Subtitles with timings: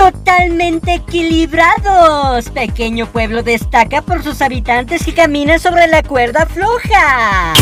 [0.00, 2.48] Totalmente equilibrados.
[2.48, 7.52] Pequeño pueblo destaca por sus habitantes que caminan sobre la cuerda floja.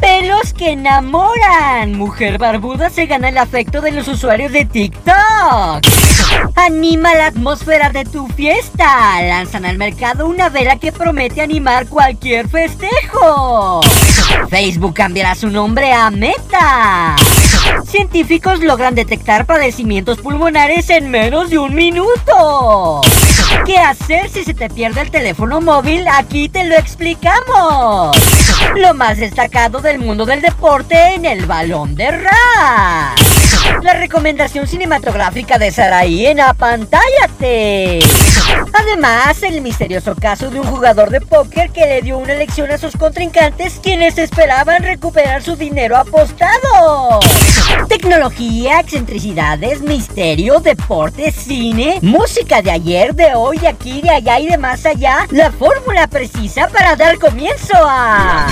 [0.00, 1.94] Pelos que enamoran.
[1.98, 5.84] Mujer barbuda se gana el afecto de los usuarios de TikTok.
[6.54, 9.20] Anima la atmósfera de tu fiesta.
[9.22, 13.80] Lanzan al mercado una vela que promete animar cualquier festejo.
[14.48, 17.16] Facebook cambiará su nombre a Meta.
[17.86, 23.00] Científicos logran detectar padecimientos pulmonares en menos de un minuto.
[23.64, 26.06] ¿Qué hacer si se te pierde el teléfono móvil?
[26.08, 28.16] Aquí te lo explicamos.
[28.76, 33.18] Lo más destacado del mundo del deporte en el balón de rap.
[33.82, 38.00] La recomendación cinematográfica de Saraí en Apantállate.
[38.72, 42.78] Además, el misterioso caso de un jugador de póker que le dio una lección a
[42.78, 47.20] sus contrincantes quienes esperaban recuperar su dinero apostado.
[47.88, 54.48] Tecnología, excentricidades, misterio, deporte, cine, música de ayer, de hoy, de aquí, de allá y
[54.48, 55.26] de más allá.
[55.30, 58.46] La fórmula precisa para dar comienzo a...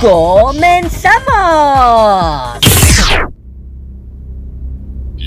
[0.00, 2.69] ¡Comenzamos!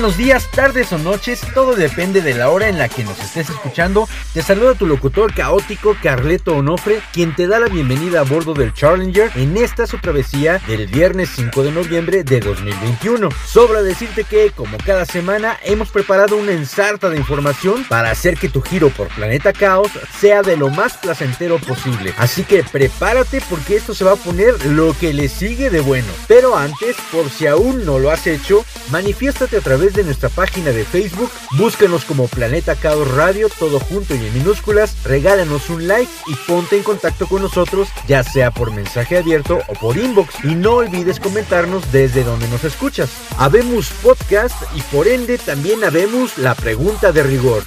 [0.00, 3.50] Buenos días, tardes o noches, todo depende de la hora en la que nos estés
[3.50, 4.08] escuchando.
[4.32, 8.72] Te saluda tu locutor caótico Carleto Onofre, quien te da la bienvenida a bordo del
[8.72, 13.28] Challenger en esta su travesía del viernes 5 de noviembre de 2021.
[13.44, 18.48] Sobra decirte que, como cada semana, hemos preparado una ensarta de información para hacer que
[18.48, 22.14] tu giro por Planeta Caos sea de lo más placentero posible.
[22.16, 26.08] Así que prepárate porque esto se va a poner lo que le sigue de bueno.
[26.26, 30.70] Pero antes, por si aún no lo has hecho, manifiéstate a través de nuestra página
[30.70, 36.10] de Facebook, búscanos como Planeta Caos Radio, todo junto y en minúsculas, regálanos un like
[36.26, 40.44] y ponte en contacto con nosotros, ya sea por mensaje abierto o por inbox.
[40.44, 43.10] Y no olvides comentarnos desde donde nos escuchas.
[43.38, 47.64] Habemos podcast y por ende también habemos la pregunta de rigor.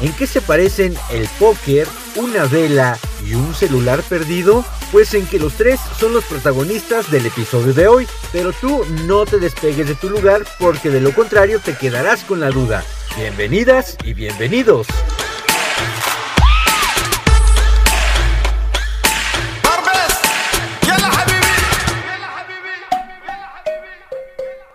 [0.00, 4.64] ¿En qué se parecen el póker, una vela y un celular perdido?
[4.92, 9.26] Pues en que los tres son los protagonistas del episodio de hoy, pero tú no
[9.26, 12.82] te despegues de tu lugar porque de lo contrario te quedarás con la duda.
[13.16, 14.86] Bienvenidas y bienvenidos.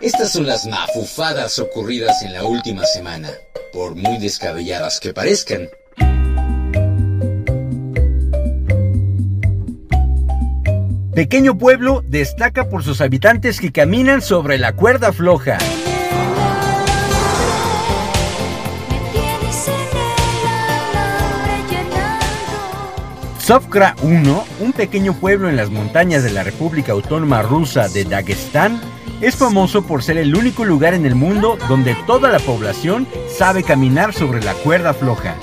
[0.06, 3.32] Estas son las mafufadas ocurridas en la última semana,
[3.74, 5.68] por muy descabelladas que parezcan.
[11.16, 15.58] Pequeño pueblo destaca por sus habitantes que caminan sobre la cuerda floja.
[23.46, 28.82] Sovkra 1, un pequeño pueblo en las montañas de la República Autónoma Rusa de Dagestán,
[29.22, 33.62] es famoso por ser el único lugar en el mundo donde toda la población sabe
[33.62, 35.36] caminar sobre la cuerda floja.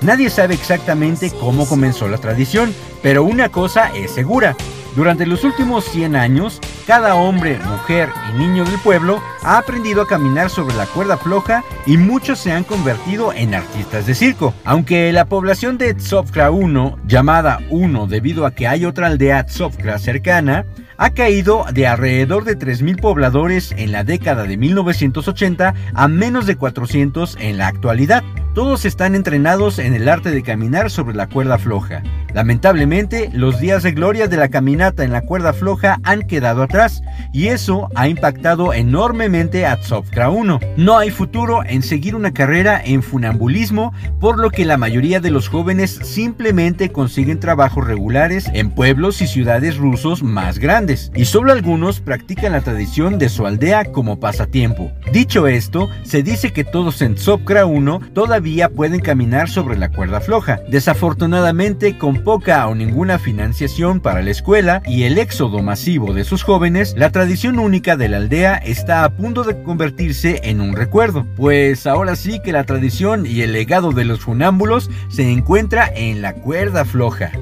[0.00, 4.56] Nadie sabe exactamente cómo comenzó la tradición, pero una cosa es segura.
[4.96, 10.06] Durante los últimos 100 años, cada hombre, mujer y niño del pueblo ha aprendido a
[10.06, 14.54] caminar sobre la cuerda floja y muchos se han convertido en artistas de circo.
[14.64, 19.98] Aunque la población de Tsovkra 1, llamada 1 debido a que hay otra aldea Tsovkra
[19.98, 20.66] cercana,
[21.02, 26.54] ha caído de alrededor de 3.000 pobladores en la década de 1980 a menos de
[26.54, 28.22] 400 en la actualidad.
[28.54, 32.02] Todos están entrenados en el arte de caminar sobre la cuerda floja.
[32.34, 37.02] Lamentablemente, los días de gloria de la caminata en la cuerda floja han quedado atrás
[37.32, 40.60] y eso ha impactado enormemente a Tsovkra 1.
[40.76, 45.30] No hay futuro en seguir una carrera en funambulismo, por lo que la mayoría de
[45.30, 51.52] los jóvenes simplemente consiguen trabajos regulares en pueblos y ciudades rusos más grandes, y solo
[51.52, 54.92] algunos practican la tradición de su aldea como pasatiempo.
[55.12, 60.20] Dicho esto, se dice que todos en Tsovkra 1 todavía pueden caminar sobre la cuerda
[60.20, 60.60] floja.
[60.68, 66.42] Desafortunadamente, con poca o ninguna financiación para la escuela y el éxodo masivo de sus
[66.42, 71.26] jóvenes, la tradición única de la aldea está a punto de convertirse en un recuerdo.
[71.36, 76.22] Pues ahora sí que la tradición y el legado de los funámbulos se encuentra en
[76.22, 77.32] la cuerda floja.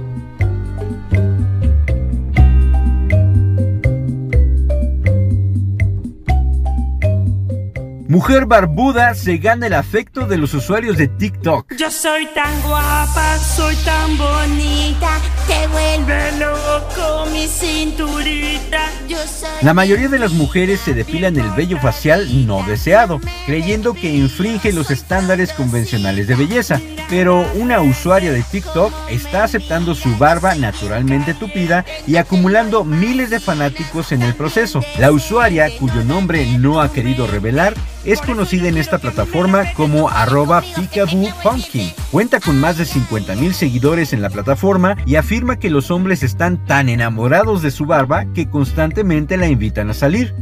[8.11, 11.77] Mujer barbuda se gana el afecto de los usuarios de TikTok.
[11.77, 18.81] Yo soy tan guapa, soy tan bonita, te vuelve loco mi cinturita.
[19.09, 23.95] Yo soy La mayoría de las mujeres se depilan el vello facial no deseado, creyendo
[23.95, 26.81] que infringe los estándares convencionales de belleza.
[27.09, 33.39] Pero una usuaria de TikTok está aceptando su barba naturalmente tupida y acumulando miles de
[33.39, 34.81] fanáticos en el proceso.
[34.99, 37.75] La usuaria, cuyo nombre no ha querido revelar,
[38.05, 40.63] es conocida en esta plataforma como arroba
[41.43, 41.93] Pumpkin.
[42.11, 46.23] Cuenta con más de 50 mil seguidores en la plataforma y afirma que los hombres
[46.23, 50.35] están tan enamorados de su barba que constantemente la invitan a salir.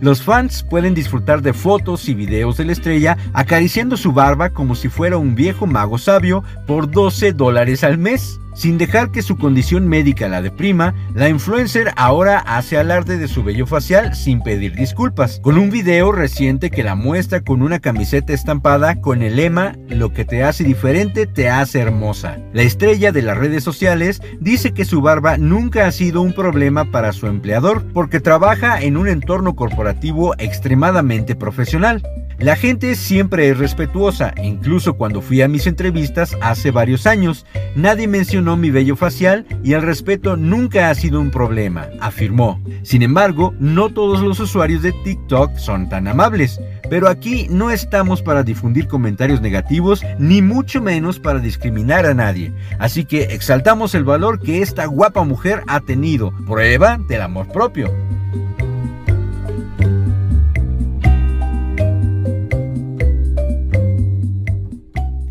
[0.00, 4.74] Los fans pueden disfrutar de fotos y videos de la estrella acariciando su barba como
[4.74, 8.38] si fuera un viejo mago sabio por 12 dólares al mes.
[8.56, 13.44] Sin dejar que su condición médica la deprima, la influencer ahora hace alarde de su
[13.44, 18.32] vello facial sin pedir disculpas, con un video reciente que la muestra con una camiseta
[18.32, 22.38] estampada con el lema Lo que te hace diferente te hace hermosa.
[22.54, 26.90] La estrella de las redes sociales dice que su barba nunca ha sido un problema
[26.90, 32.02] para su empleador porque trabaja en un entorno corporativo extremadamente profesional.
[32.38, 38.06] La gente siempre es respetuosa, incluso cuando fui a mis entrevistas hace varios años, nadie
[38.06, 42.60] mencionó mi vello facial y el respeto nunca ha sido un problema, afirmó.
[42.82, 46.60] Sin embargo, no todos los usuarios de TikTok son tan amables,
[46.90, 52.52] pero aquí no estamos para difundir comentarios negativos ni mucho menos para discriminar a nadie,
[52.78, 57.90] así que exaltamos el valor que esta guapa mujer ha tenido, prueba del amor propio.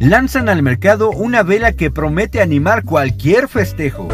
[0.09, 4.07] Lanzan al mercado una vela que promete animar cualquier festejo.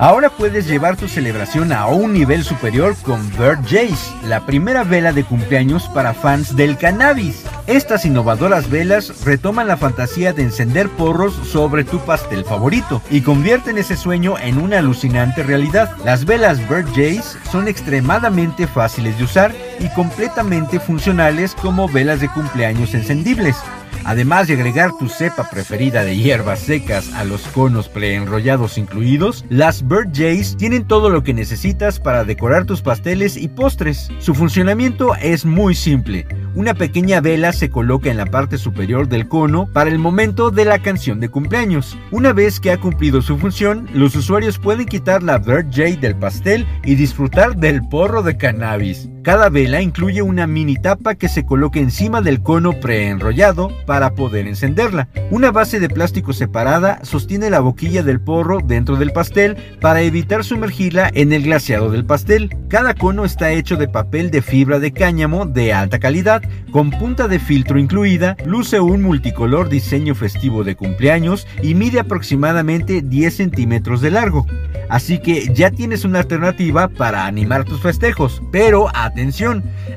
[0.00, 5.12] Ahora puedes llevar tu celebración a un nivel superior con Bird Jays, la primera vela
[5.12, 7.44] de cumpleaños para fans del cannabis.
[7.66, 13.76] Estas innovadoras velas retoman la fantasía de encender porros sobre tu pastel favorito y convierten
[13.76, 15.90] ese sueño en una alucinante realidad.
[16.04, 22.28] Las velas Bird Jays son extremadamente fáciles de usar y completamente funcionales como velas de
[22.28, 23.56] cumpleaños encendibles.
[24.04, 29.86] Además de agregar tu cepa preferida de hierbas secas a los conos preenrollados incluidos, las
[29.86, 34.10] Bird Jays tienen todo lo que necesitas para decorar tus pasteles y postres.
[34.18, 36.26] Su funcionamiento es muy simple.
[36.54, 40.64] Una pequeña vela se coloca en la parte superior del cono para el momento de
[40.64, 41.96] la canción de cumpleaños.
[42.10, 46.16] Una vez que ha cumplido su función, los usuarios pueden quitar la Bird Jay del
[46.16, 49.08] pastel y disfrutar del porro de cannabis.
[49.28, 54.46] Cada vela incluye una mini tapa que se coloca encima del cono preenrollado para poder
[54.46, 55.08] encenderla.
[55.30, 60.44] Una base de plástico separada sostiene la boquilla del porro dentro del pastel para evitar
[60.44, 62.56] sumergirla en el glaseado del pastel.
[62.68, 67.28] Cada cono está hecho de papel de fibra de cáñamo de alta calidad, con punta
[67.28, 74.00] de filtro incluida, luce un multicolor diseño festivo de cumpleaños y mide aproximadamente 10 centímetros
[74.00, 74.46] de largo.
[74.88, 78.42] Así que ya tienes una alternativa para animar tus festejos.
[78.50, 79.17] Pero atención,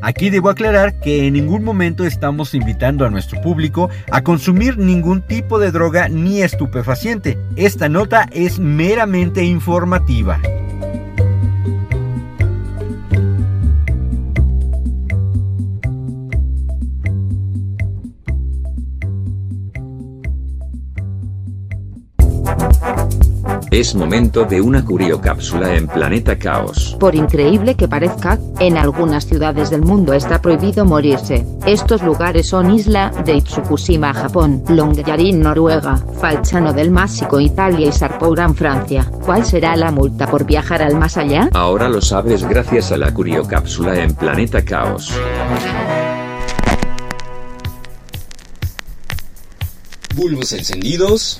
[0.01, 5.21] aquí debo aclarar que en ningún momento estamos invitando a nuestro público a consumir ningún
[5.21, 7.37] tipo de droga ni estupefaciente.
[7.55, 10.39] Esta nota es meramente informativa.
[23.71, 26.97] Es momento de una curiocápsula en Planeta Caos.
[26.99, 31.45] Por increíble que parezca, en algunas ciudades del mundo está prohibido morirse.
[31.65, 38.55] Estos lugares son Isla de Itsukushima, Japón, Longyearbyen, Noruega, Falchano del Másico, Italia y Sarpouran,
[38.55, 39.09] Francia.
[39.23, 41.49] ¿Cuál será la multa por viajar al más allá?
[41.53, 45.13] Ahora lo sabes gracias a la curiocápsula en Planeta Caos.
[50.13, 51.39] Bulbos encendidos.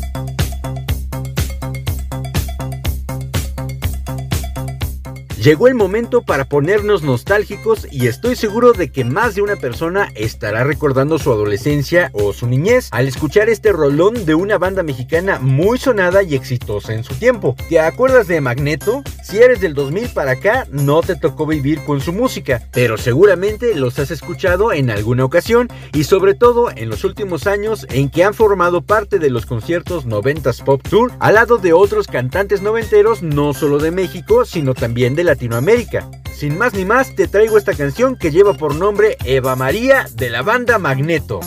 [5.41, 10.11] Llegó el momento para ponernos nostálgicos y estoy seguro de que más de una persona
[10.13, 15.39] estará recordando su adolescencia o su niñez al escuchar este rolón de una banda mexicana
[15.39, 17.55] muy sonada y exitosa en su tiempo.
[17.69, 19.01] ¿Te acuerdas de Magneto?
[19.23, 23.73] Si eres del 2000 para acá, no te tocó vivir con su música, pero seguramente
[23.73, 28.23] los has escuchado en alguna ocasión y sobre todo en los últimos años en que
[28.23, 33.23] han formado parte de los conciertos 90s Pop Tour al lado de otros cantantes noventeros
[33.23, 36.09] no solo de México, sino también de la Latinoamérica.
[36.33, 40.29] Sin más ni más, te traigo esta canción que lleva por nombre Eva María de
[40.29, 41.39] la banda Magneto.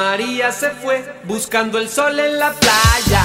[0.00, 3.24] María se fue buscando el sol en la playa.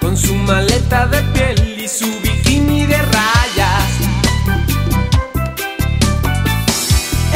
[0.00, 3.90] Con su maleta de piel y su bikini de rayas.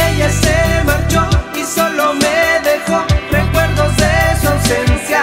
[0.08, 1.22] Ella se marchó
[1.54, 5.22] y solo me dejó recuerdos de su ausencia.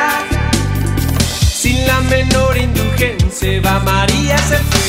[1.62, 4.89] Sin la menor indulgencia, Eva María se fue.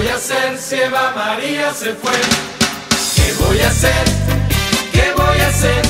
[0.00, 2.12] Voy a hacer si Eva María se fue?
[3.16, 4.04] ¿Qué voy a hacer?
[4.92, 5.82] ¿Qué voy a hacer?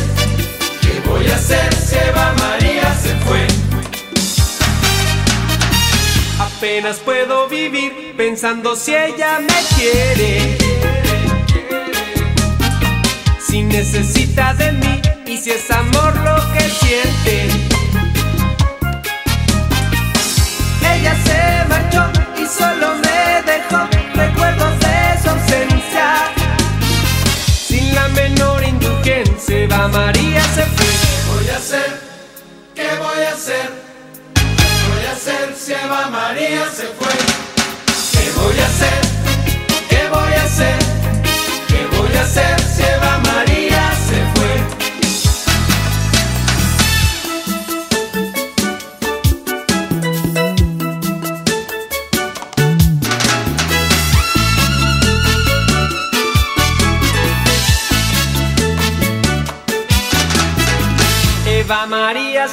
[0.81, 3.47] ¿Qué voy a hacer si Eva María se fue?
[6.41, 10.59] Apenas puedo vivir pensando si ella me quiere.
[13.39, 17.49] Si necesita de mí y si es amor lo que siente.
[20.95, 24.00] Ella se marchó y solo me recuerdos de su
[27.69, 30.87] Sin la menor indulgencia, va María se fue.
[30.87, 32.01] ¿Qué voy a hacer?
[32.75, 33.71] ¿Qué voy a hacer?
[34.35, 37.13] ¿Qué voy a hacer si Eva María se fue?
[38.13, 39.01] ¿Qué voy a hacer?
[39.89, 40.90] ¿Qué voy a hacer?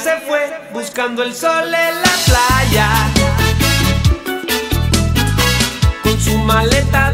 [0.02, 2.88] Se fue buscando el sol en la playa.
[6.02, 7.07] Con su maleta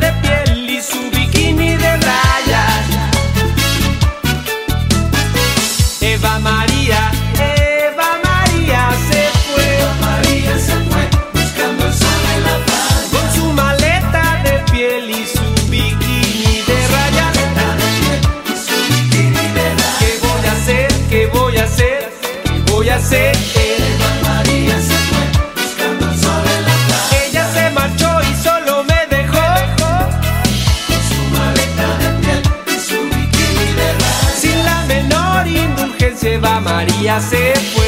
[37.15, 37.84] María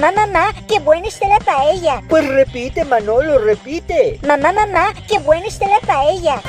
[0.00, 2.02] Mamá, mamá, qué buena está la paella.
[2.08, 4.20] Pues repite, Manolo, repite.
[4.24, 6.40] Mamá, mamá, qué buena está la paella.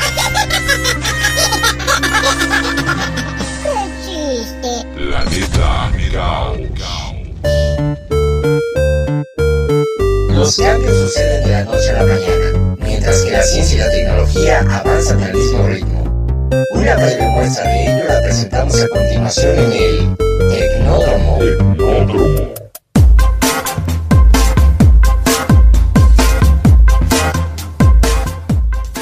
[3.64, 3.74] ¡Qué
[4.06, 4.86] chiste!
[4.94, 5.90] Planeta.
[10.30, 13.90] Los cambios suceden de la noche a la mañana, mientras que la ciencia y la
[13.90, 16.50] tecnología avanzan al mismo ritmo.
[16.76, 20.18] Una breve muestra de ello la presentamos a continuación en el
[20.50, 21.40] Tecnódromo.
[21.40, 22.59] Tecnódromo.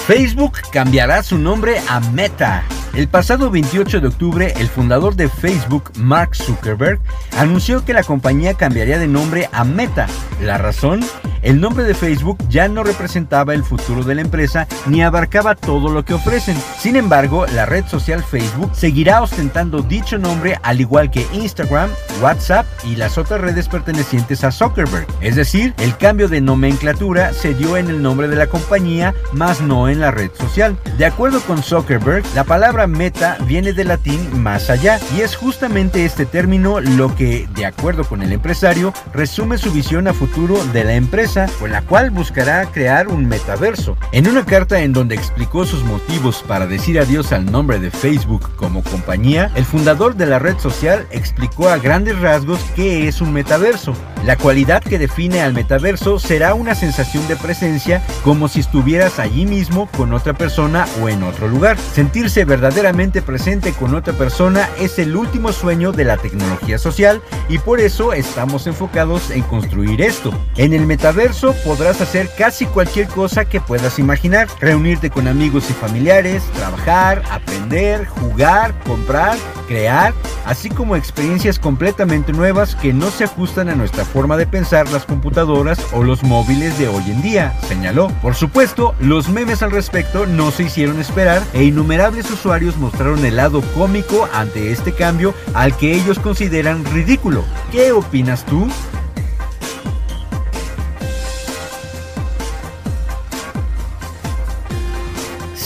[0.07, 2.63] Facebook cambiará su nombre a Meta.
[2.95, 7.01] El pasado 28 de octubre, el fundador de Facebook, Mark Zuckerberg,
[7.37, 10.07] anunció que la compañía cambiaría de nombre a Meta.
[10.41, 11.01] La razón,
[11.47, 15.89] el nombre de Facebook ya no representaba el futuro de la empresa ni abarcaba todo
[15.89, 16.57] lo que ofrecen.
[16.77, 21.89] Sin embargo, la red social Facebook seguirá ostentando dicho nombre al igual que Instagram,
[22.21, 25.07] WhatsApp y las otras redes pertenecientes a Zuckerberg.
[25.21, 29.61] Es decir, el cambio de nomenclatura se dio en el nombre de la compañía, más
[29.61, 30.77] no en la red social.
[30.97, 36.03] De acuerdo con Zuckerberg, la palabra meta viene del latín más allá y es justamente
[36.03, 40.83] este término lo que, de acuerdo con el empresario, resume su visión a futuro de
[40.83, 43.95] la empresa, con la cual buscará crear un metaverso.
[44.11, 48.55] En una carta en donde explicó sus motivos para decir adiós al nombre de Facebook
[48.55, 53.33] como compañía, el fundador de la red social explicó a grandes rasgos qué es un
[53.33, 53.93] metaverso.
[54.25, 59.45] La cualidad que define al metaverso será una sensación de presencia como si estuvieras allí
[59.45, 61.77] mismo con otra persona o en otro lugar.
[61.77, 67.59] Sentirse verdaderamente presente con otra persona es el último sueño de la tecnología social y
[67.59, 70.33] por eso estamos enfocados en construir esto.
[70.55, 71.16] En el metaverso
[71.63, 78.05] podrás hacer casi cualquier cosa que puedas imaginar, reunirte con amigos y familiares, trabajar, aprender,
[78.05, 79.35] jugar, comprar,
[79.67, 80.13] crear,
[80.45, 85.05] así como experiencias completamente nuevas que no se ajustan a nuestra forma de pensar las
[85.05, 88.09] computadoras o los móviles de hoy en día, señaló.
[88.21, 93.37] Por supuesto, los memes al respecto no se hicieron esperar e innumerables usuarios mostraron el
[93.37, 97.43] lado cómico ante este cambio al que ellos consideran ridículo.
[97.71, 98.67] ¿Qué opinas tú?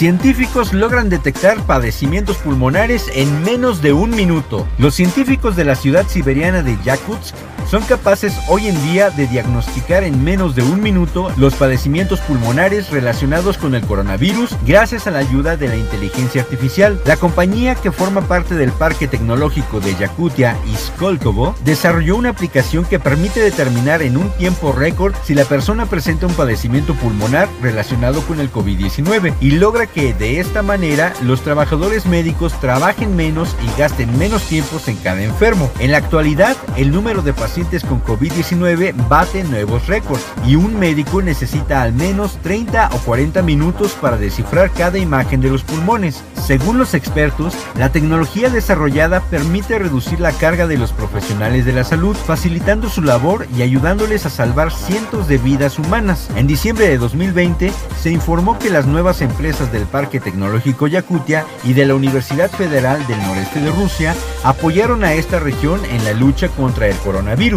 [0.01, 4.67] Científicos logran detectar padecimientos pulmonares en menos de un minuto.
[4.79, 7.35] Los científicos de la ciudad siberiana de Yakutsk
[7.71, 12.89] son capaces hoy en día de diagnosticar en menos de un minuto los padecimientos pulmonares
[12.89, 16.99] relacionados con el coronavirus gracias a la ayuda de la inteligencia artificial.
[17.05, 22.83] La compañía que forma parte del Parque Tecnológico de Yakutia y Skolkovo desarrolló una aplicación
[22.83, 28.19] que permite determinar en un tiempo récord si la persona presenta un padecimiento pulmonar relacionado
[28.23, 33.79] con el COVID-19 y logra que de esta manera los trabajadores médicos trabajen menos y
[33.79, 35.71] gasten menos tiempos en cada enfermo.
[35.79, 41.21] En la actualidad, el número de pacientes con COVID-19 bate nuevos récords y un médico
[41.21, 46.23] necesita al menos 30 o 40 minutos para descifrar cada imagen de los pulmones.
[46.43, 51.83] Según los expertos, la tecnología desarrollada permite reducir la carga de los profesionales de la
[51.83, 56.29] salud, facilitando su labor y ayudándoles a salvar cientos de vidas humanas.
[56.35, 57.71] En diciembre de 2020
[58.01, 63.05] se informó que las nuevas empresas del Parque Tecnológico Yakutia y de la Universidad Federal
[63.05, 67.50] del Noreste de Rusia apoyaron a esta región en la lucha contra el coronavirus.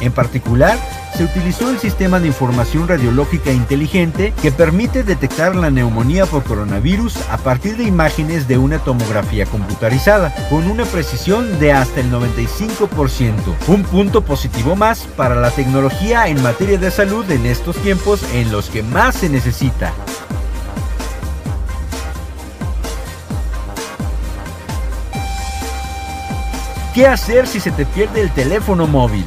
[0.00, 0.78] En particular,
[1.16, 7.16] se utilizó el sistema de información radiológica inteligente que permite detectar la neumonía por coronavirus
[7.30, 13.32] a partir de imágenes de una tomografía computarizada, con una precisión de hasta el 95%.
[13.68, 18.50] Un punto positivo más para la tecnología en materia de salud en estos tiempos en
[18.50, 19.92] los que más se necesita.
[26.94, 29.26] ¿Qué hacer si se te pierde el teléfono móvil?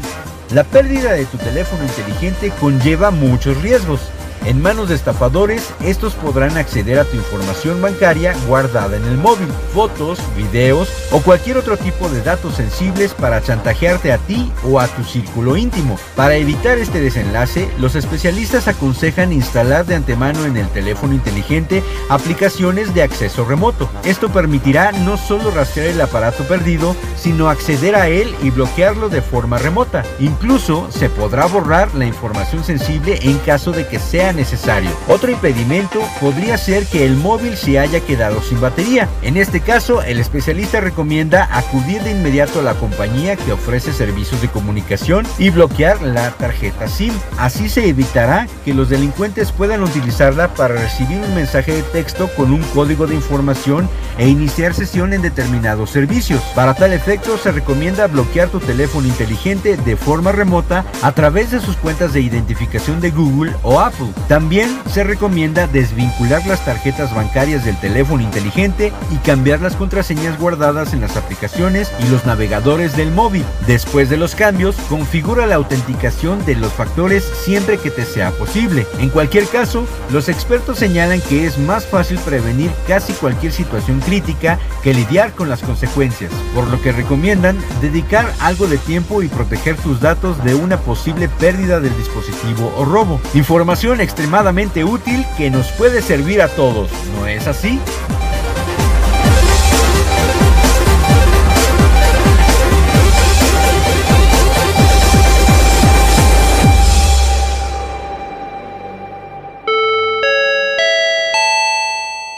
[0.53, 3.99] La pérdida de tu teléfono inteligente conlleva muchos riesgos.
[4.45, 9.47] En manos de estafadores, estos podrán acceder a tu información bancaria guardada en el móvil,
[9.73, 14.87] fotos, videos o cualquier otro tipo de datos sensibles para chantajearte a ti o a
[14.87, 15.97] tu círculo íntimo.
[16.15, 22.93] Para evitar este desenlace, los especialistas aconsejan instalar de antemano en el teléfono inteligente aplicaciones
[22.93, 23.89] de acceso remoto.
[24.03, 29.21] Esto permitirá no solo rastrear el aparato perdido, sino acceder a él y bloquearlo de
[29.21, 30.03] forma remota.
[30.19, 34.89] Incluso se podrá borrar la información sensible en caso de que sea necesario.
[35.07, 39.07] Otro impedimento podría ser que el móvil se haya quedado sin batería.
[39.21, 44.41] En este caso, el especialista recomienda acudir de inmediato a la compañía que ofrece servicios
[44.41, 47.13] de comunicación y bloquear la tarjeta SIM.
[47.37, 52.51] Así se evitará que los delincuentes puedan utilizarla para recibir un mensaje de texto con
[52.51, 56.41] un código de información e iniciar sesión en determinados servicios.
[56.55, 61.59] Para tal efecto, se recomienda bloquear tu teléfono inteligente de forma remota a través de
[61.59, 64.07] sus cuentas de identificación de Google o Apple.
[64.27, 70.93] También se recomienda desvincular las tarjetas bancarias del teléfono inteligente y cambiar las contraseñas guardadas
[70.93, 73.45] en las aplicaciones y los navegadores del móvil.
[73.67, 78.85] Después de los cambios, configura la autenticación de los factores siempre que te sea posible.
[78.99, 84.59] En cualquier caso, los expertos señalan que es más fácil prevenir casi cualquier situación crítica
[84.83, 89.75] que lidiar con las consecuencias, por lo que recomiendan dedicar algo de tiempo y proteger
[89.77, 93.19] tus datos de una posible pérdida del dispositivo o robo.
[93.33, 96.89] Información extremadamente útil que nos puede servir a todos,
[97.19, 97.77] ¿no es así?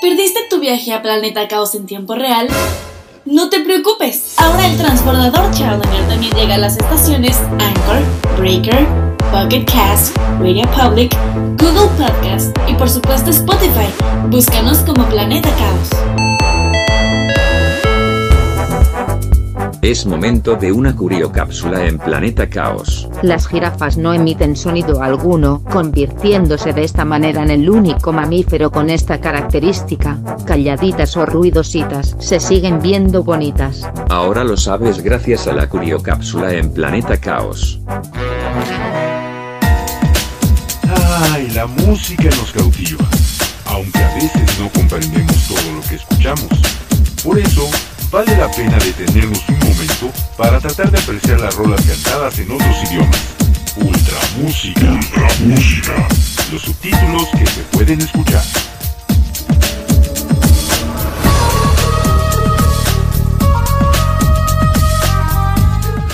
[0.02, 2.48] ¿Perdiste tu viaje a Planeta Caos en tiempo real?
[3.26, 8.02] No te preocupes, ahora el transbordador Challenger también llega a las estaciones Anchor,
[8.40, 8.88] Breaker,
[9.32, 11.16] Pocket Cast, Radio Public,
[11.58, 13.88] Google Podcast y por supuesto Spotify.
[14.30, 15.90] Búscanos como Planeta Caos.
[19.82, 23.08] Es momento de una curiocápsula en Planeta Caos.
[23.22, 28.90] Las jirafas no emiten sonido alguno, convirtiéndose de esta manera en el único mamífero con
[28.90, 30.18] esta característica.
[30.46, 33.88] Calladitas o ruidositas, se siguen viendo bonitas.
[34.10, 37.80] Ahora lo sabes gracias a la curiocápsula en Planeta Caos.
[41.54, 43.04] La música nos cautiva,
[43.66, 46.48] aunque a veces no comprendemos todo lo que escuchamos.
[47.24, 47.68] Por eso,
[48.12, 52.78] vale la pena detenernos un momento para tratar de apreciar las rolas cantadas en otros
[52.90, 53.20] idiomas.
[53.78, 54.92] Ultra música.
[54.92, 56.08] Ultra música.
[56.52, 58.44] Los subtítulos que se pueden escuchar.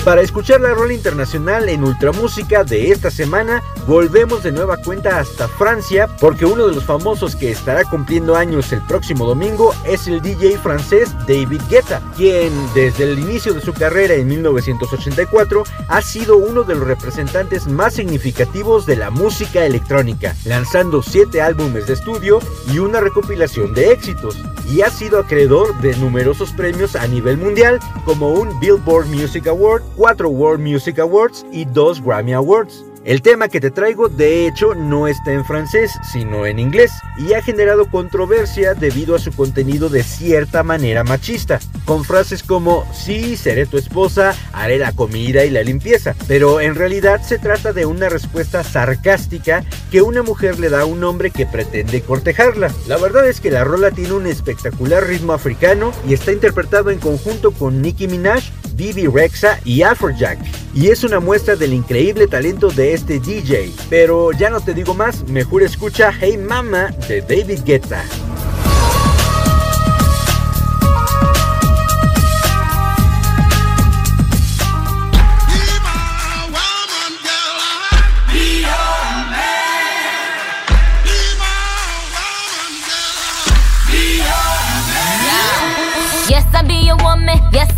[0.06, 5.48] Para escuchar la rola internacional en Ultramúsica de esta semana, volvemos de nueva cuenta hasta
[5.48, 10.22] Francia, porque uno de los famosos que estará cumpliendo años el próximo domingo es el
[10.22, 16.36] DJ francés David Guetta, quien desde el inicio de su carrera en 1984 ha sido
[16.36, 22.38] uno de los representantes más significativos de la música electrónica, lanzando 7 álbumes de estudio
[22.72, 24.36] y una recopilación de éxitos,
[24.68, 29.82] y ha sido acreedor de numerosos premios a nivel mundial, como un Billboard Music Award,
[29.96, 32.84] 4 World Music Awards y 2 Grammy Awards.
[33.04, 37.34] El tema que te traigo de hecho no está en francés, sino en inglés, y
[37.34, 43.36] ha generado controversia debido a su contenido de cierta manera machista, con frases como sí,
[43.36, 47.86] seré tu esposa, haré la comida y la limpieza, pero en realidad se trata de
[47.86, 52.72] una respuesta sarcástica que una mujer le da a un hombre que pretende cortejarla.
[52.88, 56.98] La verdad es que la rola tiene un espectacular ritmo africano y está interpretado en
[56.98, 58.42] conjunto con Nicki Minaj,
[58.76, 60.38] Bibi Rexa y Afrojack.
[60.74, 63.72] Y es una muestra del increíble talento de este DJ.
[63.88, 68.04] Pero ya no te digo más, mejor escucha Hey Mama de David Guetta.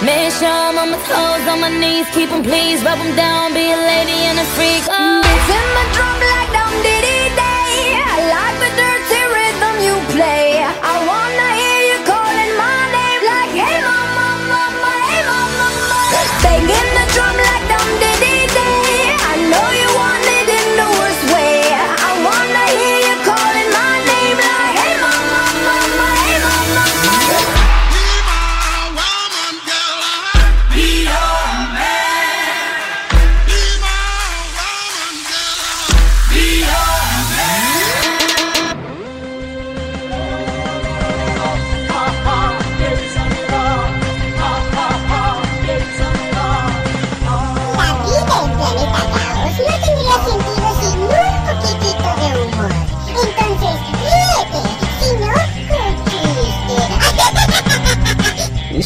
[0.00, 3.52] Make sure I'm on my toes, on my knees, keep him please, rub him down,
[3.52, 4.84] be a lady and a freak.
[4.86, 5.22] Oh.
[5.26, 6.37] Beating the drum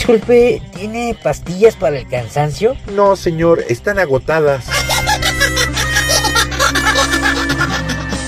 [0.03, 2.77] Disculpe, ¿tiene pastillas para el cansancio?
[2.93, 4.65] No, señor, están agotadas.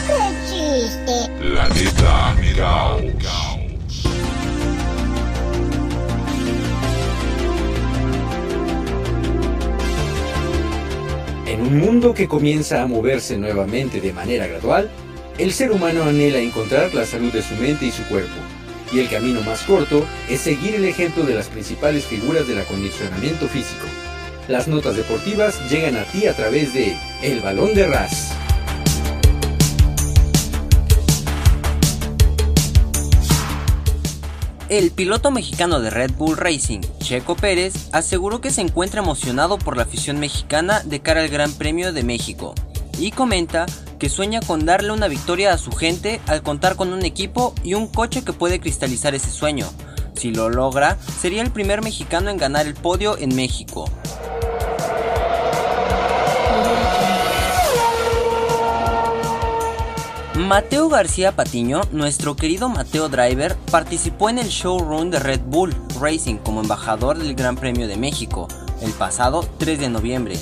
[0.07, 0.15] Qué
[0.47, 1.29] chiste.
[1.41, 3.03] Planeta Caos.
[11.49, 14.89] En un mundo que comienza a moverse nuevamente de manera gradual,
[15.39, 18.54] el ser humano anhela encontrar la salud de su mente y su cuerpo.
[18.95, 23.49] Y el camino más corto es seguir el ejemplo de las principales figuras del acondicionamiento
[23.49, 23.87] físico.
[24.47, 28.37] Las notas deportivas llegan a ti a través de El Balón de Ras.
[34.69, 39.77] El piloto mexicano de Red Bull Racing, Checo Pérez, aseguró que se encuentra emocionado por
[39.77, 42.55] la afición mexicana de cara al Gran Premio de México
[42.99, 43.67] y comenta
[43.99, 47.75] que sueña con darle una victoria a su gente al contar con un equipo y
[47.75, 49.67] un coche que puede cristalizar ese sueño.
[50.15, 53.91] Si lo logra, sería el primer mexicano en ganar el podio en México.
[60.35, 66.37] Mateo García Patiño, nuestro querido Mateo Driver, participó en el showroom de Red Bull Racing
[66.37, 68.49] como embajador del Gran Premio de México
[68.85, 70.39] el pasado 3 de noviembre.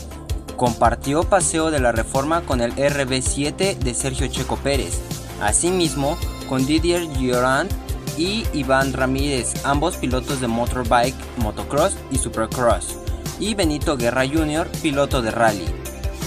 [0.62, 5.00] Compartió paseo de la reforma con el RB7 de Sergio Checo Pérez,
[5.40, 6.16] asimismo
[6.48, 7.68] con Didier Giorand
[8.16, 12.96] y Iván Ramírez, ambos pilotos de motorbike, motocross y supercross,
[13.40, 15.64] y Benito Guerra Jr., piloto de rally.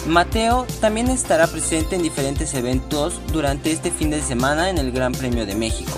[0.05, 5.13] Mateo también estará presente en diferentes eventos durante este fin de semana en el Gran
[5.13, 5.97] Premio de México.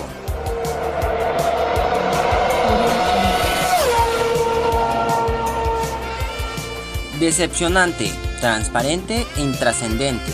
[7.18, 10.32] Decepcionante, transparente e intrascendente.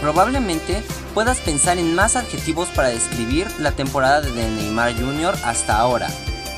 [0.00, 0.82] Probablemente
[1.14, 5.34] puedas pensar en más adjetivos para describir la temporada de Neymar Jr.
[5.44, 6.08] hasta ahora.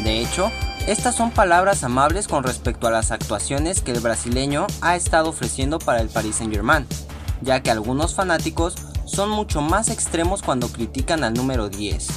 [0.00, 0.50] De hecho,
[0.87, 5.78] estas son palabras amables con respecto a las actuaciones que el brasileño ha estado ofreciendo
[5.78, 6.87] para el Paris Saint-Germain,
[7.40, 8.74] ya que algunos fanáticos
[9.07, 12.09] son mucho más extremos cuando critican al número 10.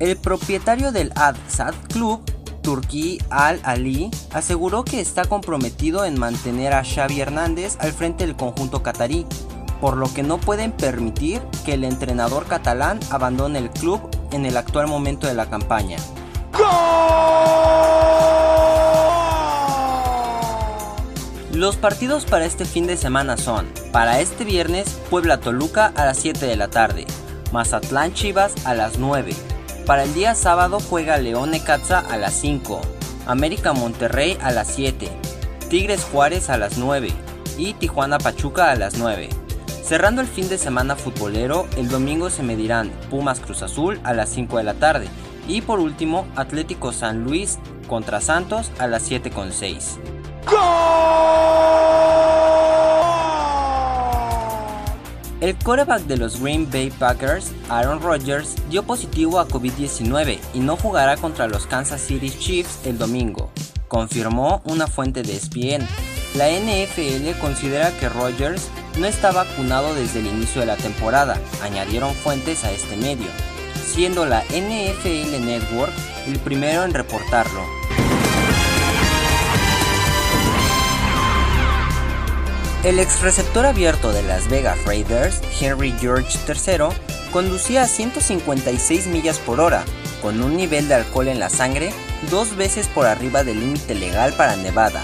[0.00, 2.20] El propietario del Ad Sad Club,
[2.64, 8.34] Turki Al Ali, aseguró que está comprometido en mantener a Xavi Hernández al frente del
[8.34, 9.26] conjunto catarí,
[9.80, 14.00] por lo que no pueden permitir que el entrenador catalán abandone el club
[14.32, 15.98] en el actual momento de la campaña.
[21.52, 26.16] Los partidos para este fin de semana son, para este viernes, Puebla Toluca a las
[26.18, 27.06] 7 de la tarde,
[27.52, 29.53] Mazatlán Chivas a las 9.
[29.86, 32.80] Para el día sábado juega León Necaxa a las 5,
[33.26, 35.10] América Monterrey a las 7,
[35.68, 37.12] Tigres Juárez a las 9
[37.58, 39.28] y Tijuana Pachuca a las 9.
[39.82, 44.30] Cerrando el fin de semana futbolero, el domingo se medirán Pumas Cruz Azul a las
[44.30, 45.08] 5 de la tarde
[45.46, 49.98] y por último Atlético San Luis contra Santos a las 7.6.
[55.44, 60.78] El quarterback de los Green Bay Packers, Aaron Rodgers, dio positivo a COVID-19 y no
[60.78, 63.50] jugará contra los Kansas City Chiefs el domingo,
[63.86, 65.86] confirmó una fuente de ESPN.
[66.38, 72.14] La NFL considera que Rodgers no está vacunado desde el inicio de la temporada, añadieron
[72.14, 73.28] fuentes a este medio,
[73.86, 75.92] siendo la NFL Network
[76.26, 77.60] el primero en reportarlo.
[82.84, 86.94] El ex receptor abierto de Las Vegas Raiders, Henry George III,
[87.32, 89.86] conducía a 156 millas por hora,
[90.20, 91.94] con un nivel de alcohol en la sangre
[92.30, 95.02] dos veces por arriba del límite legal para Nevada,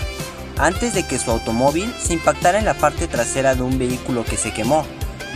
[0.58, 4.36] antes de que su automóvil se impactara en la parte trasera de un vehículo que
[4.36, 4.84] se quemó,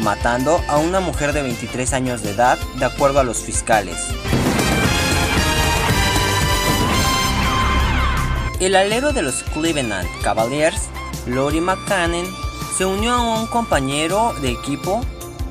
[0.01, 3.97] matando a una mujer de 23 años de edad, de acuerdo a los fiscales.
[8.61, 10.91] El alero de los Cleveland Cavaliers,
[11.27, 12.27] Lori McCannon,
[12.77, 15.01] se unió a un compañero de equipo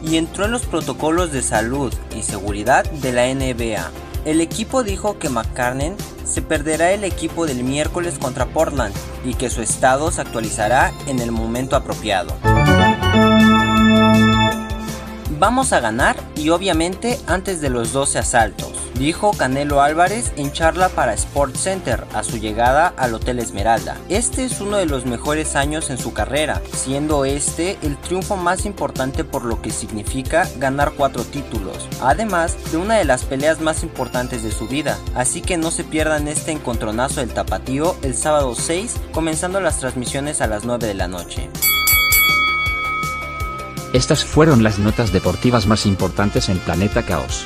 [0.04, 3.90] y entró en los protocolos de salud y seguridad de la NBA.
[4.26, 8.94] El equipo dijo que McCarnan se perderá el equipo del miércoles contra Portland
[9.26, 12.34] y que su estado se actualizará en el momento apropiado.
[15.40, 20.89] Vamos a ganar y obviamente antes de los 12 asaltos, dijo Canelo Álvarez en charla
[20.89, 23.97] para Sports Center a su llegada al Hotel Esmeralda.
[24.10, 28.65] Este es uno de los mejores años en su carrera, siendo este el triunfo más
[28.65, 33.84] importante por lo que significa ganar cuatro títulos, además de una de las peleas más
[33.84, 34.97] importantes de su vida.
[35.15, 40.41] Así que no se pierdan este encontronazo del tapatío el sábado 6, comenzando las transmisiones
[40.41, 41.49] a las 9 de la noche.
[43.93, 47.45] Estas fueron las notas deportivas más importantes en Planeta Caos.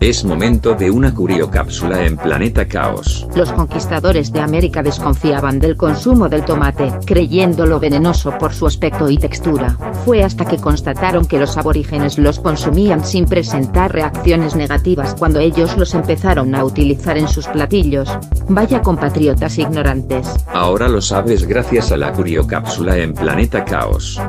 [0.00, 3.26] Es momento de una curiocápsula en Planeta Caos.
[3.34, 9.16] Los conquistadores de América desconfiaban del consumo del tomate, creyéndolo venenoso por su aspecto y
[9.16, 9.76] textura.
[10.04, 15.78] Fue hasta que constataron que los aborígenes los consumían sin presentar reacciones negativas cuando ellos
[15.78, 18.10] los empezaron a utilizar en sus platillos.
[18.48, 20.28] Vaya compatriotas ignorantes.
[20.52, 24.20] Ahora lo sabes gracias a la curiocápsula en Planeta Caos.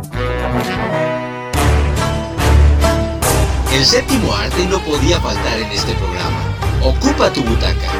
[3.74, 6.40] El séptimo arte no podía faltar en este programa.
[6.82, 7.92] Ocupa tu butaca.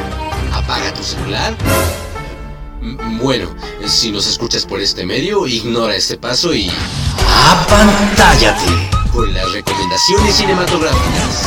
[0.52, 1.54] Apaga tu celular.
[2.82, 3.54] M- Bueno,
[3.86, 6.70] si nos escuchas por este medio, ignora este paso y...
[7.50, 8.90] ¡Apantállate!
[9.12, 11.42] Con las recomendaciones cinematográficas.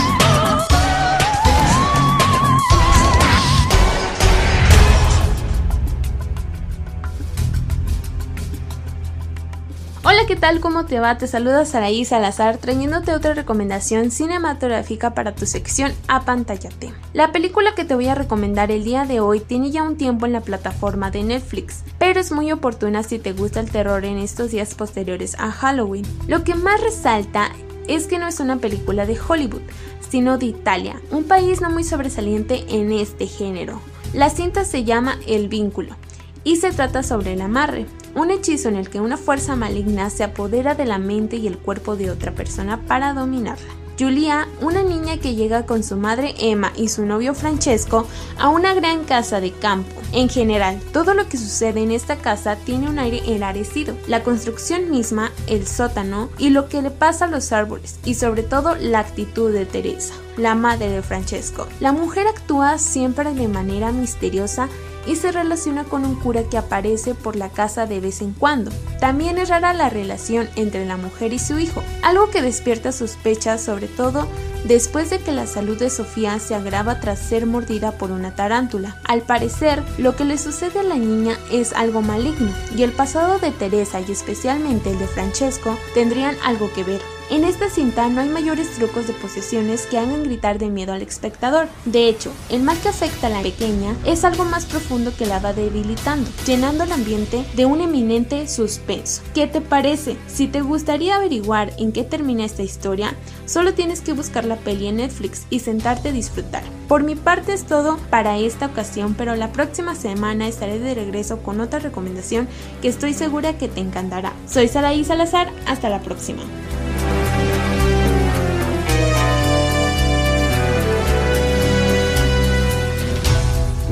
[10.32, 10.62] ¿Qué tal?
[10.62, 11.18] ¿Cómo te va?
[11.18, 16.94] Te saluda Saraí Salazar trayéndote otra recomendación cinematográfica para tu sección Apantállate.
[17.12, 20.26] La película que te voy a recomendar el día de hoy tiene ya un tiempo
[20.26, 24.20] en la plataforma de Netflix, pero es muy oportuna si te gusta el terror en
[24.20, 26.06] estos días posteriores a Halloween.
[26.30, 27.52] Lo que más resalta
[27.90, 29.64] es que no es una película de Hollywood,
[30.10, 33.82] sino de Italia, un país no muy sobresaliente en este género.
[34.14, 35.98] La cinta se llama El vínculo
[36.46, 40.24] y se trata sobre el amarre, un hechizo en el que una fuerza maligna se
[40.24, 43.82] apodera de la mente y el cuerpo de otra persona para dominarla.
[44.02, 48.08] Julia, una niña que llega con su madre Emma y su novio Francesco
[48.40, 49.92] a una gran casa de campo.
[50.12, 53.96] En general, todo lo que sucede en esta casa tiene un aire enrarecido.
[54.08, 58.42] La construcción misma, el sótano y lo que le pasa a los árboles y sobre
[58.42, 61.68] todo la actitud de Teresa, la madre de Francesco.
[61.80, 64.68] La mujer actúa siempre de manera misteriosa
[65.06, 68.72] y se relaciona con un cura que aparece por la casa de vez en cuando.
[69.00, 73.62] También es rara la relación entre la mujer y su hijo, algo que despierta sospechas
[73.62, 74.28] sobre todo
[74.66, 78.98] después de que la salud de Sofía se agrava tras ser mordida por una tarántula.
[79.06, 83.40] Al parecer, lo que le sucede a la niña es algo maligno, y el pasado
[83.40, 87.02] de Teresa y especialmente el de Francesco tendrían algo que ver.
[87.32, 91.02] En esta cinta no hay mayores trucos de posesiones que hagan gritar de miedo al
[91.02, 91.70] espectador.
[91.86, 95.40] De hecho, el mal que afecta a la pequeña es algo más profundo que la
[95.40, 99.22] va debilitando, llenando el ambiente de un eminente suspenso.
[99.34, 100.18] ¿Qué te parece?
[100.28, 103.16] Si te gustaría averiguar en qué termina esta historia,
[103.46, 106.64] solo tienes que buscar la peli en Netflix y sentarte a disfrutar.
[106.90, 111.42] Por mi parte es todo para esta ocasión, pero la próxima semana estaré de regreso
[111.42, 112.50] con otra recomendación
[112.82, 114.34] que estoy segura que te encantará.
[114.50, 116.42] Soy Saraí Salazar, hasta la próxima.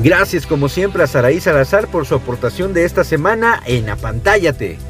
[0.02, 4.89] Gracias como siempre a Saraí Salazar por su aportación de esta semana en Apantállate.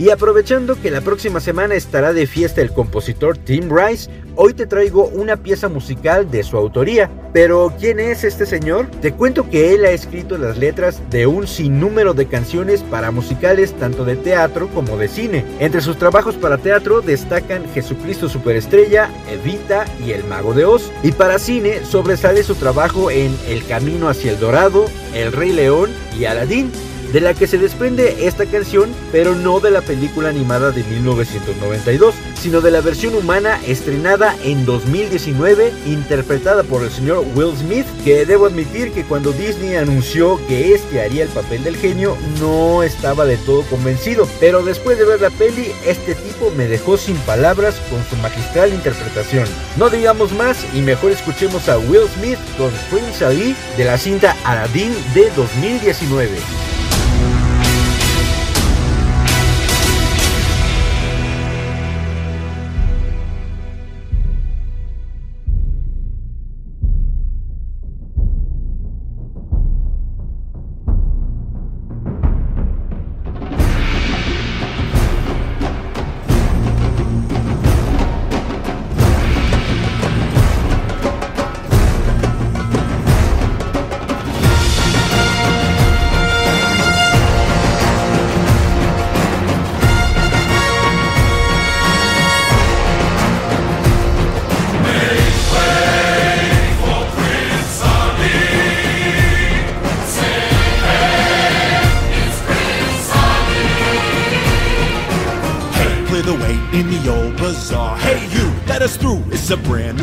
[0.00, 4.64] Y aprovechando que la próxima semana estará de fiesta el compositor Tim Rice, hoy te
[4.64, 7.10] traigo una pieza musical de su autoría.
[7.34, 8.86] Pero, ¿quién es este señor?
[9.02, 13.74] Te cuento que él ha escrito las letras de un sinnúmero de canciones para musicales
[13.74, 15.44] tanto de teatro como de cine.
[15.58, 20.90] Entre sus trabajos para teatro destacan Jesucristo Superestrella, Evita y El Mago de Oz.
[21.02, 25.90] Y para cine sobresale su trabajo en El Camino hacia el Dorado, El Rey León
[26.18, 26.72] y Aladdin
[27.12, 32.14] de la que se desprende esta canción, pero no de la película animada de 1992,
[32.40, 38.24] sino de la versión humana estrenada en 2019, interpretada por el señor Will Smith, que
[38.26, 43.24] debo admitir que cuando Disney anunció que este haría el papel del genio, no estaba
[43.24, 47.76] de todo convencido, pero después de ver la peli, este tipo me dejó sin palabras
[47.90, 49.44] con su magistral interpretación.
[49.76, 54.36] No digamos más y mejor escuchemos a Will Smith con Prince Ali de la cinta
[54.44, 56.79] Aladdin de 2019.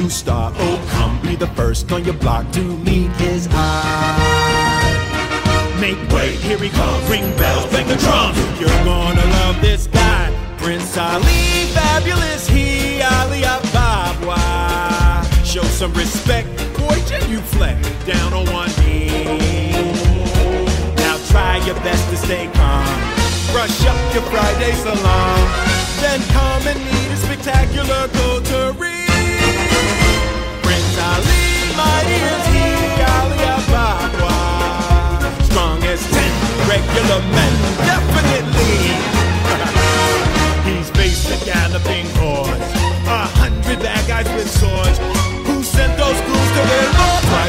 [0.07, 0.53] New star.
[0.55, 4.93] Oh, come be the first on your block to meet his eye.
[5.81, 7.09] Make way, here he comes.
[7.09, 8.37] Ring bells, bang the drums.
[8.59, 10.31] You're gonna love this guy.
[10.59, 14.39] Prince Ali, fabulous he, Ali Ababa.
[15.43, 16.47] Show some respect,
[16.79, 19.71] boy, genuflect down on one knee.
[21.03, 22.97] Now try your best to stay calm.
[23.51, 25.39] Brush up your Friday salon.
[26.01, 28.96] Then come and meet a spectacular coterie.
[31.77, 32.65] He.
[35.45, 36.31] Strong as ten
[36.67, 37.53] regular men,
[37.85, 38.77] definitely.
[40.65, 40.89] He's
[41.45, 42.69] galloping horse.
[43.07, 44.97] A hundred bad guys with swords.
[45.47, 46.89] Who sent those clues to their?
[47.31, 47.47] My.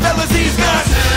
[0.00, 1.09] Fellas, he's got.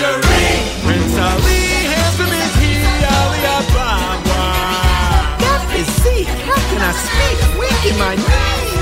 [0.00, 0.80] World-class.
[0.84, 1.60] Prince Ali,
[1.92, 2.72] handsome is he,
[3.04, 4.42] Ali Ababa.
[5.76, 7.38] Is see, how can I speak?
[7.60, 8.72] Weak in my knees.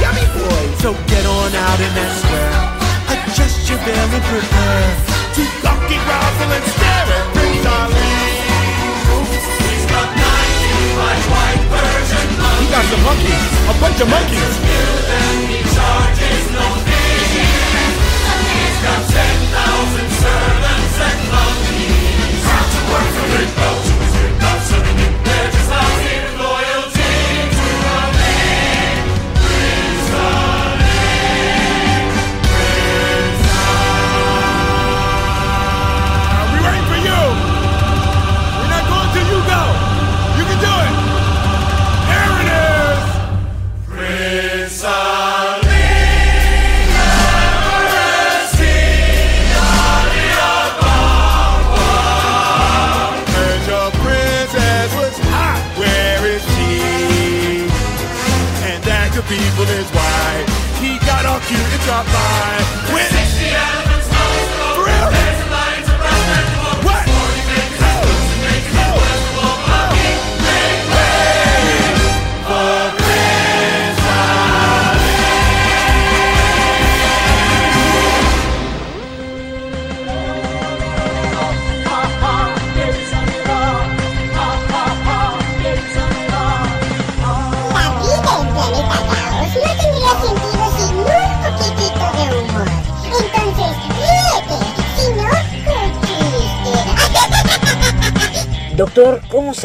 [0.00, 0.64] Yummy boy.
[0.84, 2.56] So get on out in that square.
[3.12, 4.88] Adjust your veil and prepare
[5.36, 8.12] to cocky grovel and stare at Prince Ali.
[9.72, 12.60] He's got 95 white Persian monkeys.
[12.60, 14.54] He got some monkeys, a bunch of monkeys.
[15.48, 16.81] He charges no
[19.92, 21.51] 10,000 servants and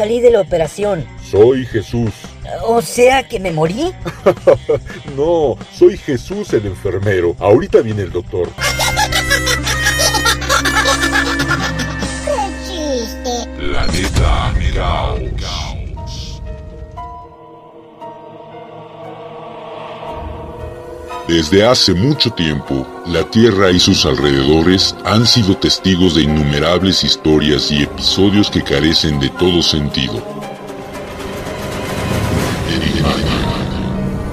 [0.08, 1.06] salí de la operación?
[1.22, 2.12] Soy Jesús.
[2.64, 3.92] O sea que me morí.
[5.18, 7.36] no, soy Jesús el enfermero.
[7.38, 8.48] Ahorita viene el doctor.
[12.24, 13.46] Qué chiste.
[13.58, 15.27] Planeta Caos.
[21.28, 27.70] Desde hace mucho tiempo, la Tierra y sus alrededores han sido testigos de innumerables historias
[27.70, 30.24] y episodios que carecen de todo sentido.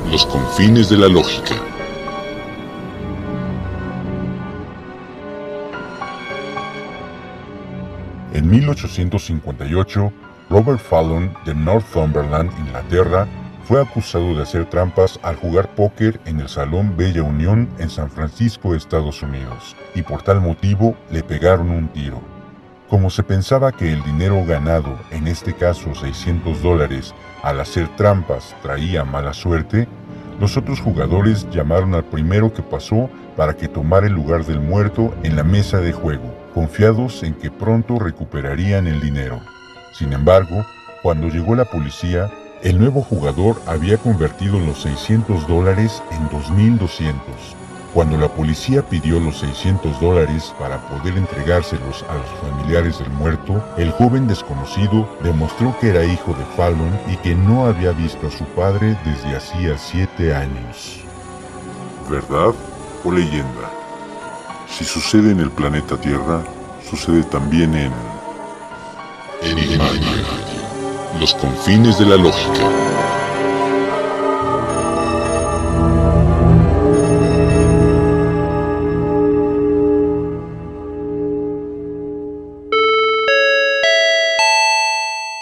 [0.10, 1.56] Los confines de la lógica.
[8.32, 10.14] En 1858,
[10.50, 13.28] Robert Fallon de Northumberland, Inglaterra,
[13.66, 18.12] fue acusado de hacer trampas al jugar póker en el Salón Bella Unión en San
[18.12, 22.22] Francisco, Estados Unidos, y por tal motivo le pegaron un tiro.
[22.88, 28.56] Como se pensaba que el dinero ganado, en este caso 600 dólares, al hacer trampas
[28.62, 29.88] traía mala suerte,
[30.40, 35.16] los otros jugadores llamaron al primero que pasó para que tomara el lugar del muerto
[35.24, 39.40] en la mesa de juego, confiados en que pronto recuperarían el dinero.
[39.92, 40.66] Sin embargo,
[41.02, 42.30] cuando llegó la policía,
[42.66, 47.14] el nuevo jugador había convertido los 600 dólares en 2.200.
[47.94, 53.64] Cuando la policía pidió los 600 dólares para poder entregárselos a los familiares del muerto,
[53.78, 58.32] el joven desconocido demostró que era hijo de Fallon y que no había visto a
[58.32, 61.02] su padre desde hacía siete años.
[62.10, 62.56] ¿Verdad
[63.04, 63.70] o leyenda?
[64.68, 66.44] Si sucede en el planeta Tierra,
[66.90, 67.94] sucede también en...
[69.44, 70.45] Enigmática.
[71.20, 72.60] Los confines de la lógica.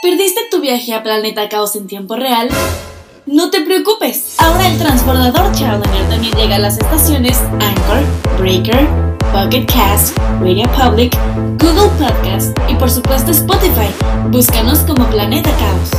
[0.01, 2.49] ¿Perdiste tu viaje a Planeta Caos en tiempo real?
[3.25, 8.03] No te preocupes, ahora el transbordador Challenger también llega a las estaciones Anchor,
[8.37, 8.87] Breaker,
[9.33, 11.17] Pocket Cast, Radio Public,
[11.57, 13.89] Google Podcast y por supuesto Spotify.
[14.29, 15.89] Búscanos como Planeta Caos.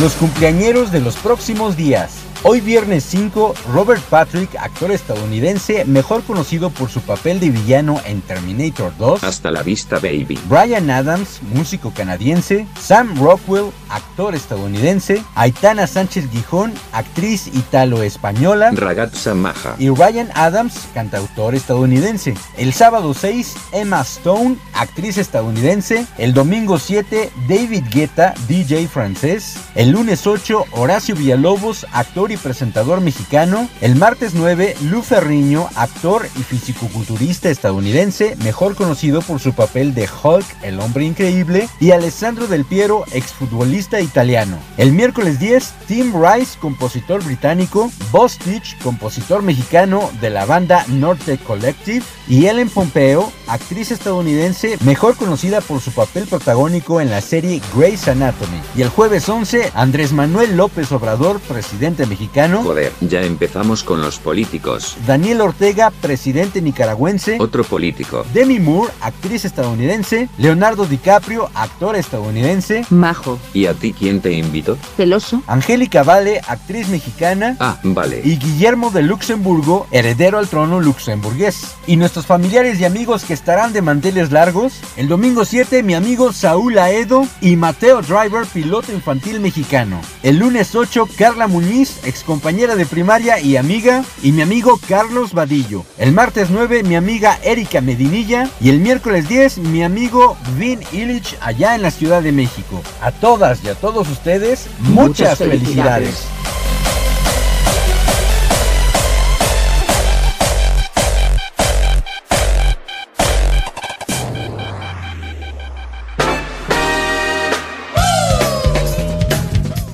[0.00, 2.27] Los cumpleañeros de los próximos días.
[2.44, 8.20] Hoy viernes 5, Robert Patrick, actor estadounidense, mejor conocido por su papel de villano en
[8.20, 9.24] Terminator 2.
[9.24, 10.38] Hasta la vista, baby.
[10.48, 12.64] Brian Adams, músico canadiense.
[12.80, 15.20] Sam Rockwell, actor estadounidense.
[15.34, 18.70] Aitana Sánchez Gijón, actriz italo-española.
[18.72, 19.74] Ragazza Maja.
[19.80, 22.34] Y Ryan Adams, cantautor estadounidense.
[22.56, 26.06] El sábado 6, Emma Stone, actriz estadounidense.
[26.18, 29.56] El domingo 7, David Guetta, DJ francés.
[29.74, 33.68] El lunes 8, Horacio Villalobos, actor y presentador mexicano.
[33.80, 40.08] El martes 9, Lu Ferriño, actor y fisicoculturista estadounidense, mejor conocido por su papel de
[40.22, 41.68] Hulk, el hombre increíble.
[41.80, 44.58] Y Alessandro Del Piero, exfutbolista italiano.
[44.76, 47.90] El miércoles 10, Tim Rice, compositor británico.
[48.10, 52.04] Boss Stitch, compositor mexicano de la banda Norte Collective.
[52.28, 58.06] Y Ellen Pompeo, actriz estadounidense, mejor conocida por su papel protagónico en la serie Grey's
[58.06, 58.60] Anatomy.
[58.76, 62.17] Y el jueves 11, Andrés Manuel López Obrador, presidente mexicano.
[62.62, 64.96] Joder, ya empezamos con los políticos.
[65.06, 67.36] Daniel Ortega, presidente nicaragüense.
[67.40, 68.24] Otro político.
[68.34, 70.28] Demi Moore, actriz estadounidense.
[70.38, 72.84] Leonardo DiCaprio, actor estadounidense.
[72.90, 73.38] Majo.
[73.54, 74.76] ¿Y a ti quién te invitó?
[74.96, 75.42] Celoso.
[75.46, 77.56] Angélica Vale, actriz mexicana.
[77.60, 78.20] Ah, vale.
[78.24, 81.76] Y Guillermo de Luxemburgo, heredero al trono luxemburgués.
[81.86, 84.74] Y nuestros familiares y amigos que estarán de manteles largos.
[84.96, 90.00] El domingo 7, mi amigo Saúl Aedo y Mateo Driver, piloto infantil mexicano.
[90.22, 94.04] El lunes 8, Carla Muñiz, excompañera de primaria y amiga.
[94.22, 95.84] Y mi amigo Carlos Vadillo.
[95.98, 98.48] El martes 9, mi amiga Erika Medinilla.
[98.60, 102.82] Y el miércoles 10, mi amigo Vin Illich, allá en la Ciudad de México.
[103.00, 105.64] A todas y a todos ustedes, muchas, Muchas felicidades.
[106.08, 106.47] felicidades.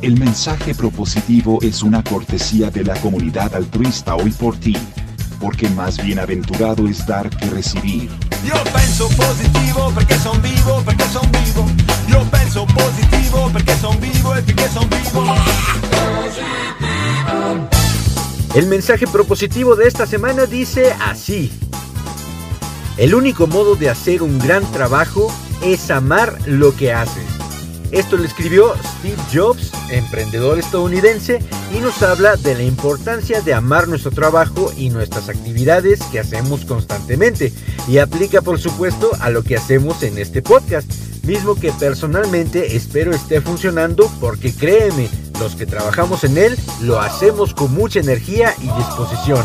[0.05, 4.77] El mensaje propositivo es una cortesía de la comunidad altruista hoy por ti.
[5.41, 8.11] Porque más bienaventurado es dar que recibir.
[8.45, 11.67] Io penso positivo perché son vivo, perché son vivo.
[12.11, 15.25] Io penso positivo perché son vivo e perché son vivo.
[18.55, 21.51] El mensaje propositivo de esta semana dice así.
[22.99, 25.33] El único modo de hacer un gran trabajo
[25.63, 27.34] es amar lo que haces.
[27.95, 31.38] Esto lo escribió Steve Jobs, emprendedor estadounidense,
[31.72, 36.64] y nos habla de la importancia de amar nuestro trabajo y nuestras actividades que hacemos
[36.64, 37.53] constantemente.
[37.86, 40.92] Y aplica por supuesto a lo que hacemos en este podcast,
[41.22, 47.55] mismo que personalmente espero esté funcionando porque créeme, los que trabajamos en él lo hacemos
[47.55, 49.45] con mucha energía y disposición.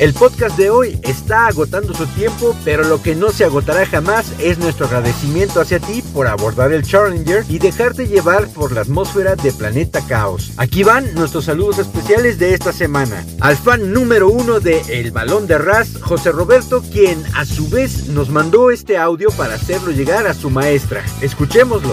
[0.00, 4.32] El podcast de hoy está agotando su tiempo, pero lo que no se agotará jamás
[4.38, 9.36] es nuestro agradecimiento hacia ti por abordar el Challenger y dejarte llevar por la atmósfera
[9.36, 10.52] de Planeta Caos.
[10.56, 13.26] Aquí van nuestros saludos especiales de esta semana.
[13.40, 18.08] Al fan número uno de El Balón de Ras, José Roberto, quien a su vez
[18.08, 21.04] nos mandó este audio para hacerlo llegar a su maestra.
[21.20, 21.92] Escuchémoslo.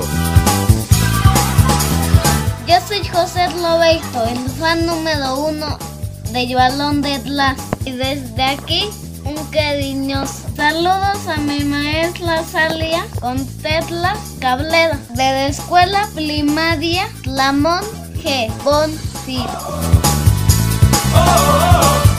[2.65, 5.96] Yo soy José Roberto, el fan número uno
[6.33, 7.57] de Balón de Atlas.
[7.85, 8.89] Y desde aquí,
[9.23, 17.83] un cariñoso saludos a mi maestra Salia con Tetlas Cablera de la escuela primaria Lamón
[18.23, 18.51] G.
[18.63, 19.45] Bonfil.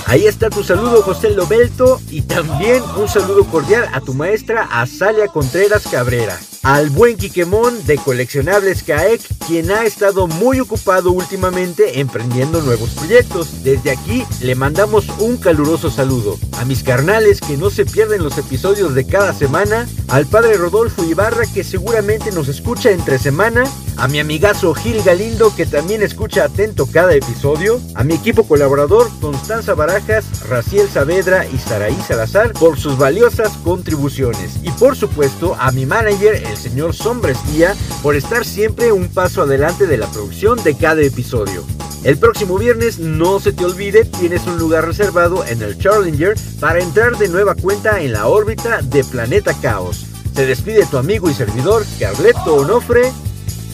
[0.08, 5.28] Ahí está tu saludo José Lobelto y también un saludo cordial a tu maestra Azalia
[5.28, 6.34] Contreras Cabrera.
[6.62, 13.62] Al buen Quiquemón de Coleccionables CAEC, quien ha estado muy ocupado últimamente emprendiendo nuevos proyectos.
[13.62, 16.38] Desde aquí le mandamos un caluroso saludo.
[16.58, 19.88] A mis carnales que no se pierden los episodios de cada semana.
[20.08, 23.62] Al padre Rodolfo Ibarra que seguramente nos escucha entre semana.
[23.96, 27.80] A mi amigazo Gil Galindo que también escucha atento cada episodio.
[27.94, 34.58] A mi equipo colaborador Constanza Barajas, Raciel Saavedra y Saraí Salazar por sus valiosas contribuciones.
[34.64, 39.86] Y por supuesto a mi manager el señor Sombrestía por estar siempre un paso adelante
[39.86, 41.64] de la producción de cada episodio.
[42.04, 46.80] El próximo viernes, no se te olvide, tienes un lugar reservado en el Challenger para
[46.80, 50.06] entrar de nueva cuenta en la órbita de Planeta Caos.
[50.34, 53.12] Se despide tu amigo y servidor Carleto Onofre.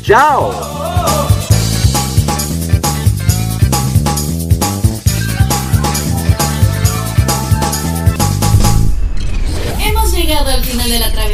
[0.02, 0.52] ¡Chao!
[9.78, 11.33] Hemos llegado al final de la travesía.